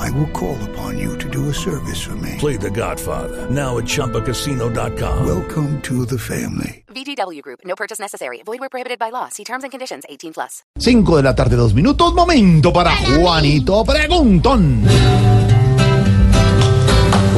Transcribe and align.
I 0.00 0.08
will 0.12 0.28
call 0.28 0.56
upon 0.70 0.98
you 0.98 1.18
to 1.18 1.28
do 1.28 1.50
a 1.50 1.54
service 1.54 2.00
for 2.00 2.16
me. 2.16 2.36
Play 2.38 2.56
The 2.56 2.70
Godfather 2.70 3.50
now 3.50 3.76
at 3.78 3.84
ChumbaCasino.com. 3.84 5.26
Welcome 5.26 5.80
to 5.82 6.06
the 6.06 6.18
family. 6.18 6.84
VGW 6.88 7.42
Group. 7.42 7.60
No 7.64 7.74
purchase 7.76 8.00
necessary. 8.00 8.40
Void 8.46 8.60
where 8.60 8.70
prohibited 8.70 8.98
by 8.98 9.10
law. 9.10 9.28
See 9.28 9.44
terms 9.44 9.62
and 9.62 9.70
conditions. 9.70 10.04
18 10.08 10.32
plus. 10.32 10.62
5 10.78 11.16
de 11.16 11.22
la 11.22 11.34
tarde, 11.34 11.54
dos 11.56 11.74
minutos. 11.74 12.14
Momento 12.14 12.72
para 12.72 12.96
Juanito 12.96 13.84
Preguntón. 13.84 14.84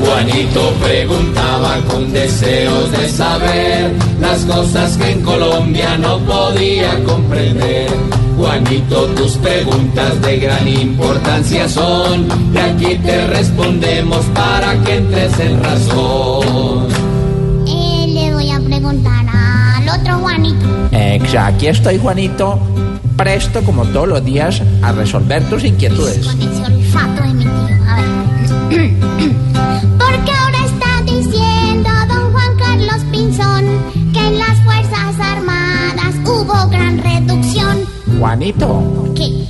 Juanito 0.00 0.72
preguntaba 0.82 1.80
con 1.88 2.12
deseos 2.12 2.92
de 2.92 3.08
saber 3.08 3.92
las 4.20 4.44
cosas 4.44 4.96
que 4.96 5.10
en 5.10 5.22
Colombia 5.22 5.96
no 5.98 6.18
podía 6.20 7.02
comprender. 7.04 8.21
Juanito, 8.36 9.06
tus 9.16 9.32
preguntas 9.36 10.20
de 10.22 10.38
gran 10.38 10.66
importancia 10.66 11.68
son, 11.68 12.28
de 12.52 12.60
aquí 12.60 12.96
te 12.96 13.26
respondemos 13.28 14.24
para 14.34 14.74
que 14.82 14.96
entres 14.96 15.38
en 15.38 15.62
razón. 15.62 16.86
Eh, 17.66 18.06
le 18.08 18.34
voy 18.34 18.50
a 18.50 18.60
preguntar 18.60 19.26
al 19.28 19.88
otro 20.00 20.18
Juanito. 20.18 20.66
Exacto, 20.92 21.56
aquí 21.56 21.66
estoy 21.66 21.98
Juanito, 21.98 22.58
presto 23.16 23.62
como 23.62 23.84
todos 23.86 24.08
los 24.08 24.24
días 24.24 24.62
a 24.82 24.92
resolver 24.92 25.42
tus 25.48 25.64
inquietudes. 25.64 26.26
Con 26.26 26.42
ese 26.42 26.64
olfato 26.64 27.22
de 27.22 27.34
mi 27.34 27.44
Juanito, 38.32 38.66
¿Por 38.96 39.12
qué? 39.12 39.44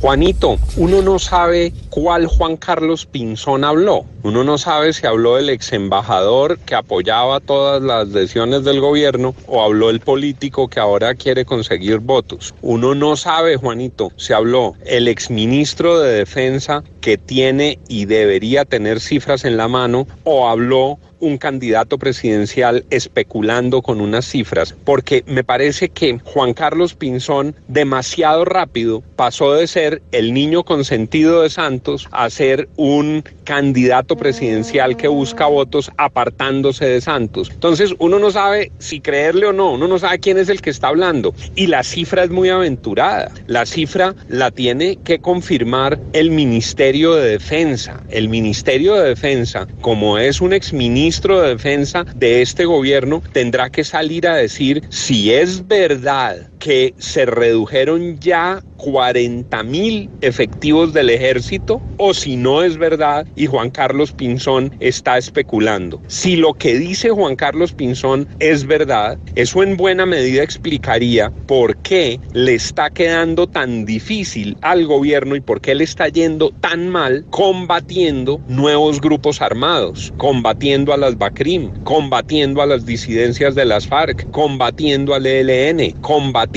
Juanito, 0.00 0.56
uno 0.76 1.02
no 1.02 1.18
sabe 1.18 1.72
cuál 1.90 2.28
Juan 2.28 2.56
Carlos 2.56 3.04
Pinzón 3.04 3.64
habló. 3.64 4.04
Uno 4.24 4.44
no 4.44 4.56
sabe 4.56 4.92
si 4.92 5.04
habló 5.04 5.36
el 5.36 5.50
ex 5.50 5.72
embajador 5.72 6.58
que 6.60 6.76
apoyaba 6.76 7.40
todas 7.40 7.82
las 7.82 8.12
decisiones 8.12 8.62
del 8.62 8.80
gobierno 8.80 9.34
o 9.48 9.64
habló 9.64 9.90
el 9.90 9.98
político 9.98 10.68
que 10.68 10.78
ahora 10.78 11.16
quiere 11.16 11.44
conseguir 11.44 11.98
votos. 11.98 12.54
Uno 12.62 12.94
no 12.94 13.16
sabe, 13.16 13.56
Juanito, 13.56 14.12
si 14.16 14.32
habló 14.32 14.74
el 14.86 15.08
ex 15.08 15.28
ministro 15.28 15.98
de 15.98 16.12
Defensa 16.12 16.84
que 17.00 17.18
tiene 17.18 17.80
y 17.88 18.04
debería 18.04 18.64
tener 18.64 19.00
cifras 19.00 19.44
en 19.44 19.56
la 19.56 19.66
mano 19.66 20.06
o 20.22 20.48
habló 20.48 21.00
un 21.22 21.38
candidato 21.38 21.98
presidencial 21.98 22.84
especulando 22.90 23.80
con 23.80 24.00
unas 24.00 24.26
cifras, 24.26 24.74
porque 24.84 25.22
me 25.26 25.44
parece 25.44 25.88
que 25.88 26.18
Juan 26.18 26.52
Carlos 26.52 26.94
Pinzón 26.94 27.54
demasiado 27.68 28.44
rápido 28.44 29.04
pasó 29.14 29.52
de 29.52 29.68
ser 29.68 30.02
el 30.10 30.34
niño 30.34 30.64
consentido 30.64 31.42
de 31.42 31.50
Santos 31.50 32.08
a 32.10 32.28
ser 32.28 32.68
un 32.76 33.22
candidato 33.44 34.11
presidencial 34.16 34.96
que 34.96 35.08
busca 35.08 35.46
votos 35.46 35.90
apartándose 35.96 36.86
de 36.86 37.00
Santos. 37.00 37.50
Entonces 37.52 37.94
uno 37.98 38.18
no 38.18 38.30
sabe 38.30 38.72
si 38.78 39.00
creerle 39.00 39.46
o 39.46 39.52
no, 39.52 39.72
uno 39.72 39.88
no 39.88 39.98
sabe 39.98 40.18
quién 40.18 40.38
es 40.38 40.48
el 40.48 40.60
que 40.60 40.70
está 40.70 40.88
hablando 40.88 41.34
y 41.54 41.66
la 41.66 41.82
cifra 41.82 42.24
es 42.24 42.30
muy 42.30 42.48
aventurada. 42.48 43.30
La 43.46 43.66
cifra 43.66 44.14
la 44.28 44.50
tiene 44.50 44.96
que 45.04 45.18
confirmar 45.18 45.98
el 46.12 46.30
Ministerio 46.30 47.14
de 47.14 47.30
Defensa. 47.30 48.02
El 48.10 48.28
Ministerio 48.28 48.94
de 48.94 49.08
Defensa, 49.08 49.66
como 49.80 50.18
es 50.18 50.40
un 50.40 50.52
exministro 50.52 51.40
de 51.40 51.50
Defensa 51.50 52.04
de 52.14 52.42
este 52.42 52.64
gobierno, 52.64 53.22
tendrá 53.32 53.70
que 53.70 53.84
salir 53.84 54.26
a 54.28 54.36
decir 54.36 54.82
si 54.90 55.32
es 55.32 55.66
verdad 55.66 56.51
que 56.62 56.94
se 56.96 57.26
redujeron 57.26 58.20
ya 58.20 58.62
40 58.76 59.62
mil 59.64 60.08
efectivos 60.20 60.92
del 60.92 61.10
ejército 61.10 61.82
o 61.96 62.14
si 62.14 62.36
no 62.36 62.62
es 62.62 62.78
verdad 62.78 63.26
y 63.34 63.46
Juan 63.46 63.70
Carlos 63.70 64.12
Pinzón 64.12 64.72
está 64.78 65.18
especulando. 65.18 66.00
Si 66.06 66.36
lo 66.36 66.54
que 66.54 66.78
dice 66.78 67.10
Juan 67.10 67.34
Carlos 67.34 67.72
Pinzón 67.72 68.28
es 68.38 68.64
verdad, 68.64 69.18
eso 69.34 69.64
en 69.64 69.76
buena 69.76 70.06
medida 70.06 70.44
explicaría 70.44 71.32
por 71.48 71.76
qué 71.78 72.20
le 72.32 72.54
está 72.54 72.90
quedando 72.90 73.48
tan 73.48 73.84
difícil 73.84 74.56
al 74.62 74.86
gobierno 74.86 75.34
y 75.34 75.40
por 75.40 75.60
qué 75.60 75.74
le 75.74 75.82
está 75.82 76.08
yendo 76.08 76.50
tan 76.60 76.88
mal 76.88 77.26
combatiendo 77.30 78.40
nuevos 78.46 79.00
grupos 79.00 79.42
armados, 79.42 80.12
combatiendo 80.16 80.92
a 80.92 80.96
las 80.96 81.18
BACRIM, 81.18 81.82
combatiendo 81.82 82.62
a 82.62 82.66
las 82.66 82.86
disidencias 82.86 83.56
de 83.56 83.64
las 83.64 83.88
FARC, 83.88 84.30
combatiendo 84.30 85.14
al 85.14 85.26
ELN, 85.26 85.92
combatiendo 86.00 86.51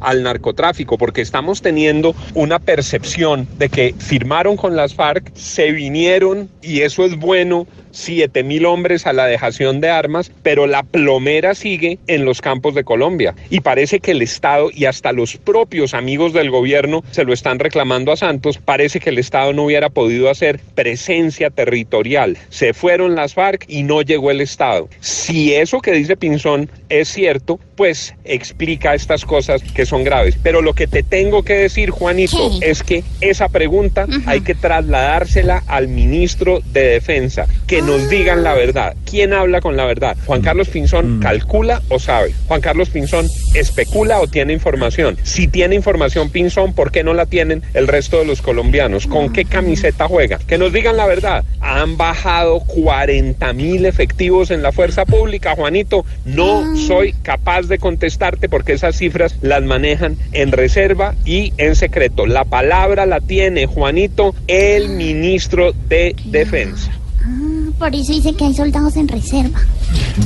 al 0.00 0.22
narcotráfico, 0.22 0.96
porque 0.96 1.20
estamos 1.20 1.60
teniendo 1.60 2.14
una 2.34 2.58
percepción 2.58 3.46
de 3.58 3.68
que 3.68 3.94
firmaron 3.98 4.56
con 4.56 4.74
las 4.74 4.94
FARC, 4.94 5.30
se 5.34 5.70
vinieron 5.72 6.48
y 6.62 6.80
eso 6.80 7.04
es 7.04 7.16
bueno 7.16 7.66
7 7.94 8.42
mil 8.42 8.66
hombres 8.66 9.06
a 9.06 9.12
la 9.12 9.26
dejación 9.26 9.80
de 9.80 9.88
armas, 9.88 10.32
pero 10.42 10.66
la 10.66 10.82
plomera 10.82 11.54
sigue 11.54 11.98
en 12.06 12.24
los 12.24 12.40
campos 12.40 12.74
de 12.74 12.84
Colombia. 12.84 13.34
Y 13.50 13.60
parece 13.60 14.00
que 14.00 14.10
el 14.10 14.22
Estado 14.22 14.70
y 14.72 14.86
hasta 14.86 15.12
los 15.12 15.36
propios 15.36 15.94
amigos 15.94 16.32
del 16.32 16.50
gobierno 16.50 17.04
se 17.12 17.24
lo 17.24 17.32
están 17.32 17.58
reclamando 17.58 18.10
a 18.10 18.16
Santos. 18.16 18.58
Parece 18.58 18.98
que 18.98 19.10
el 19.10 19.18
Estado 19.18 19.52
no 19.52 19.64
hubiera 19.64 19.90
podido 19.90 20.28
hacer 20.28 20.58
presencia 20.74 21.50
territorial. 21.50 22.36
Se 22.48 22.74
fueron 22.74 23.14
las 23.14 23.34
FARC 23.34 23.64
y 23.68 23.84
no 23.84 24.02
llegó 24.02 24.30
el 24.30 24.40
Estado. 24.40 24.88
Si 25.00 25.54
eso 25.54 25.80
que 25.80 25.92
dice 25.92 26.16
Pinzón 26.16 26.68
es 26.88 27.08
cierto, 27.08 27.60
pues 27.76 28.14
explica 28.24 28.94
estas 28.94 29.24
cosas 29.24 29.62
que 29.62 29.86
son 29.86 30.04
graves. 30.04 30.36
Pero 30.42 30.62
lo 30.62 30.74
que 30.74 30.86
te 30.86 31.02
tengo 31.02 31.42
que 31.42 31.54
decir, 31.54 31.90
Juanito, 31.90 32.50
es 32.60 32.82
que 32.82 33.04
esa 33.20 33.48
pregunta 33.48 34.06
hay 34.26 34.40
que 34.40 34.54
trasladársela 34.54 35.62
al 35.66 35.88
ministro 35.88 36.60
de 36.72 36.88
Defensa, 36.88 37.46
que 37.66 37.82
nos 37.82 38.08
digan 38.08 38.42
la 38.42 38.54
verdad. 38.54 38.94
¿Quién 39.08 39.32
habla 39.32 39.60
con 39.60 39.76
la 39.76 39.84
verdad? 39.84 40.16
¿Juan 40.26 40.42
Carlos 40.42 40.68
Pinzón 40.68 41.20
calcula 41.20 41.82
o 41.88 41.98
sabe? 41.98 42.34
¿Juan 42.46 42.60
Carlos 42.60 42.90
Pinzón 42.90 43.28
especula 43.54 44.20
o 44.20 44.26
tiene 44.26 44.52
información? 44.52 45.16
Si 45.22 45.48
tiene 45.48 45.74
información 45.74 46.30
Pinzón, 46.30 46.74
¿por 46.74 46.90
qué 46.90 47.04
no 47.04 47.14
la 47.14 47.26
tienen 47.26 47.62
el 47.74 47.88
resto 47.88 48.18
de 48.18 48.24
los 48.24 48.42
colombianos? 48.42 49.06
¿Con 49.06 49.32
qué 49.32 49.44
camiseta 49.44 50.08
juega? 50.08 50.38
Que 50.38 50.58
nos 50.58 50.72
digan 50.72 50.96
la 50.96 51.06
verdad. 51.06 51.44
Han 51.60 51.96
bajado 51.96 52.60
40 52.60 53.52
mil 53.52 53.86
efectivos 53.86 54.50
en 54.50 54.62
la 54.62 54.72
fuerza 54.72 55.04
pública, 55.04 55.54
Juanito. 55.54 56.04
No 56.24 56.76
soy 56.76 57.12
capaz 57.22 57.62
de 57.68 57.78
contestarte 57.78 58.48
porque 58.48 58.72
esas 58.72 58.96
cifras 58.96 59.36
las 59.42 59.62
manejan 59.62 60.16
en 60.32 60.52
reserva 60.52 61.14
y 61.24 61.52
en 61.58 61.76
secreto. 61.76 62.26
La 62.26 62.44
palabra 62.44 63.06
la 63.06 63.20
tiene, 63.20 63.66
Juanito, 63.66 64.34
el 64.46 64.90
ministro 64.90 65.72
de 65.88 66.14
Defensa. 66.24 66.90
Ah, 67.22 67.70
por 67.78 67.94
eso 67.94 68.12
dice 68.12 68.34
que 68.34 68.44
hay 68.44 68.54
soldados 68.54 68.96
en 68.96 69.08
reserva. 69.08 69.60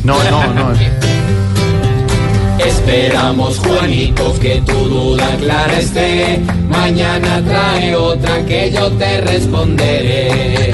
No, 0.04 0.22
no, 0.30 0.54
no. 0.54 0.72
Esperamos, 2.58 3.58
Juanito, 3.58 4.34
que 4.40 4.60
tu 4.66 4.72
duda 4.72 5.28
clara 5.36 5.78
esté. 5.78 6.40
Mañana 6.68 7.42
trae 7.46 7.94
otra 7.94 8.44
que 8.46 8.72
yo 8.72 8.90
te 8.92 9.20
responderé. 9.20 10.72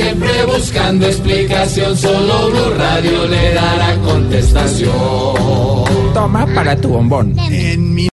Siempre 0.00 0.44
buscando 0.46 1.06
explicación. 1.06 1.96
Solo 1.96 2.50
Blue 2.50 2.74
Radio 2.76 3.26
le 3.26 3.52
dará 3.54 3.96
contestación. 4.04 4.90
toma 6.14 6.46
para 6.54 6.74
tu 6.76 6.88
bombón. 6.88 7.34
De- 7.36 7.72
En 7.72 7.94
mi 7.94 8.08